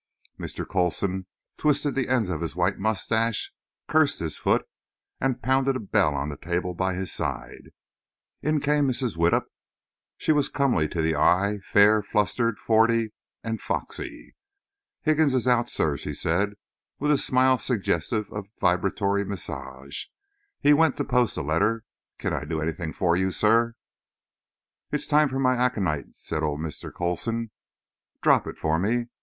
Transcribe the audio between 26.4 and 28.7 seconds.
old Mr. Coulson. "Drop it